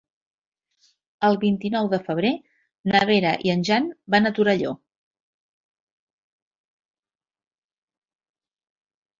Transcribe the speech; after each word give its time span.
El 1.27 1.35
vint-i-nou 1.43 1.89
de 1.91 1.99
febrer 2.07 2.31
na 2.93 3.01
Vera 3.11 3.33
i 3.49 3.53
en 3.55 3.63
Jan 3.69 3.89
van 4.15 4.29
a 4.29 4.31
Torelló. 4.39 4.73